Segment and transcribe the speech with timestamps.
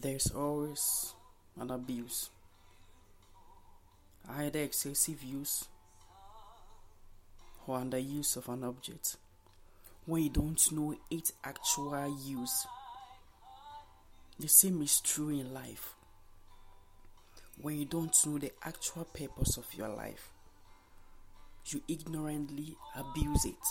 [0.00, 1.12] There's always
[1.58, 2.30] an abuse,
[4.28, 5.64] either excessive use
[7.66, 9.16] or underuse of an object
[10.06, 12.64] when you don't know its actual use.
[14.38, 15.94] The same is true in life.
[17.60, 20.30] When you don't know the actual purpose of your life,
[21.66, 23.64] you ignorantly abuse it.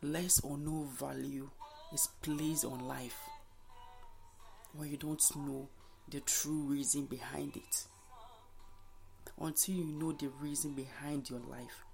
[0.00, 1.50] Less or no value
[1.92, 3.20] is placed on life
[4.76, 5.68] when you don't know
[6.10, 7.84] the true reason behind it.
[9.40, 11.84] Until you know the reason behind your life,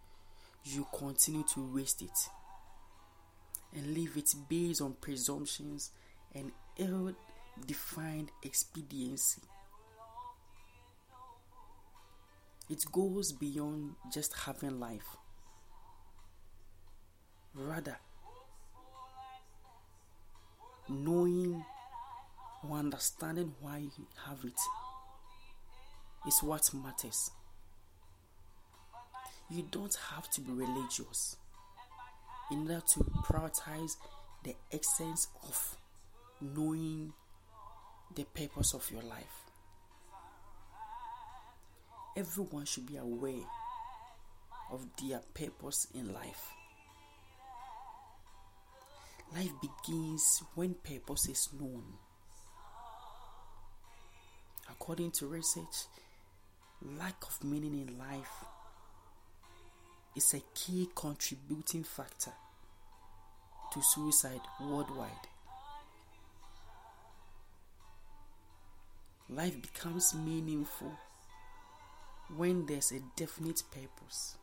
[0.65, 2.29] you continue to waste it
[3.75, 5.91] and leave it based on presumptions
[6.35, 7.15] and ill
[7.67, 9.43] defined expediency.
[12.69, 15.17] It goes beyond just having life.
[17.55, 17.97] Rather,
[20.89, 21.65] knowing
[22.69, 24.61] or understanding why you have it
[26.27, 27.31] is what matters.
[29.49, 31.37] You don't have to be religious
[32.51, 33.97] in order to prioritize
[34.45, 35.77] the essence of
[36.41, 37.13] knowing
[38.15, 39.51] the purpose of your life.
[42.17, 43.47] Everyone should be aware
[44.71, 46.51] of their purpose in life.
[49.35, 51.85] Life begins when purpose is known.
[54.81, 55.85] According to research,
[56.81, 58.45] lack of meaning in life
[60.17, 62.33] is a key contributing factor
[63.75, 65.29] to suicide worldwide.
[69.29, 70.93] Life becomes meaningful
[72.35, 74.37] when there's a definite purpose.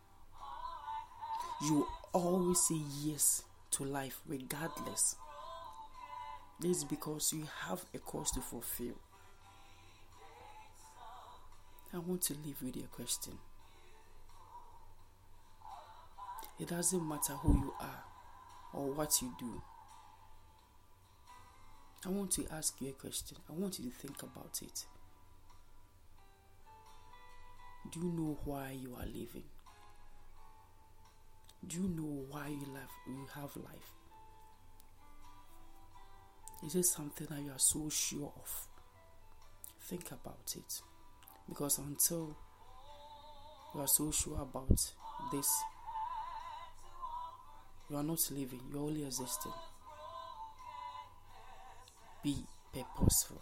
[1.64, 5.16] You always say yes to life regardless.
[6.60, 8.94] This is because you have a cause to fulfill.
[11.98, 13.34] I want to leave with a question.
[16.60, 18.04] It doesn't matter who you are
[18.72, 19.60] or what you do.
[22.06, 23.38] I want to ask you a question.
[23.50, 24.86] I want you to think about it.
[27.92, 29.46] Do you know why you are living?
[31.66, 32.68] Do you know why you
[33.08, 33.94] you have life?
[36.64, 38.68] Is it something that you are so sure of?
[39.82, 40.82] Think about it.
[41.48, 42.36] Because until
[43.74, 44.70] you are so sure about
[45.32, 45.48] this,
[47.90, 49.54] you are not living, you're only existing.
[52.24, 52.36] Be
[52.74, 53.42] purposeful.